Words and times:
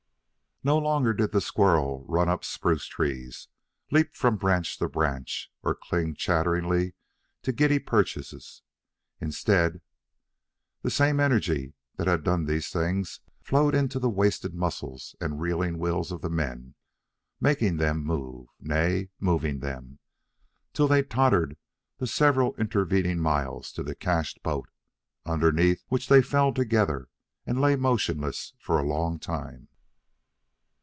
No 0.63 0.77
longer 0.77 1.11
did 1.11 1.31
the 1.31 1.41
squirrel 1.41 2.05
run 2.07 2.29
up 2.29 2.43
spruce 2.45 2.85
trees, 2.85 3.47
leap 3.89 4.13
from 4.13 4.37
branch 4.37 4.77
to 4.77 4.87
branch, 4.87 5.51
or 5.63 5.73
cling 5.73 6.13
chattering 6.13 6.93
to 7.41 7.51
giddy 7.51 7.79
perches. 7.79 8.61
Instead, 9.19 9.81
the 10.83 10.91
same 10.91 11.19
energy 11.19 11.73
that 11.95 12.05
had 12.05 12.23
done 12.23 12.45
these 12.45 12.69
things 12.69 13.21
flowed 13.41 13.73
into 13.73 13.97
the 13.97 14.07
wasted 14.11 14.53
muscles 14.53 15.15
and 15.19 15.41
reeling 15.41 15.79
wills 15.79 16.11
of 16.11 16.21
the 16.21 16.29
men, 16.29 16.75
making 17.39 17.77
them 17.77 18.03
move 18.05 18.45
nay, 18.59 19.09
moving 19.19 19.61
them 19.61 19.97
till 20.73 20.87
they 20.87 21.01
tottered 21.01 21.57
the 21.97 22.05
several 22.05 22.53
intervening 22.57 23.19
miles 23.19 23.71
to 23.71 23.81
the 23.81 23.95
cached 23.95 24.43
boat, 24.43 24.69
underneath 25.25 25.83
which 25.87 26.07
they 26.07 26.21
fell 26.21 26.53
together 26.53 27.09
and 27.47 27.59
lay 27.59 27.75
motionless 27.75 28.53
a 28.69 28.73
long 28.73 29.17
time. 29.17 29.67